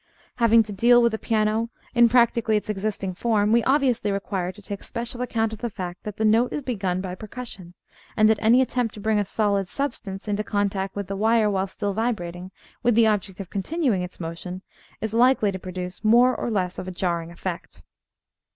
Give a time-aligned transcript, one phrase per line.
[0.37, 4.59] Having to deal with a piano in practically its existing form, we obviously require to
[4.59, 7.75] take special account of the fact that the note is begun by percussion,
[8.17, 11.67] and that any attempt to bring a solid substance into contact with the wire while
[11.67, 12.49] still vibrating,
[12.81, 14.63] with the object of continuing its motion,
[15.01, 17.83] is likely to produce more or less of a jarring effect.